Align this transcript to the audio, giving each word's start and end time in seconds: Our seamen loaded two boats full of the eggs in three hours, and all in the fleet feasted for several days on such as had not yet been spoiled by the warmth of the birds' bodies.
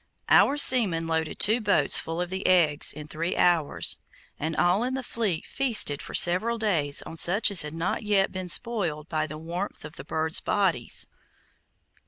Our 0.29 0.57
seamen 0.57 1.05
loaded 1.05 1.37
two 1.37 1.61
boats 1.61 1.99
full 1.99 2.21
of 2.21 2.31
the 2.31 2.47
eggs 2.47 2.91
in 2.91 3.07
three 3.07 3.37
hours, 3.37 3.99
and 4.39 4.55
all 4.55 4.83
in 4.83 4.95
the 4.95 5.03
fleet 5.03 5.45
feasted 5.45 6.01
for 6.01 6.15
several 6.15 6.57
days 6.57 7.03
on 7.03 7.17
such 7.17 7.51
as 7.51 7.61
had 7.61 7.75
not 7.75 8.01
yet 8.01 8.31
been 8.31 8.49
spoiled 8.49 9.07
by 9.09 9.27
the 9.27 9.37
warmth 9.37 9.85
of 9.85 9.97
the 9.97 10.03
birds' 10.03 10.39
bodies. 10.39 11.05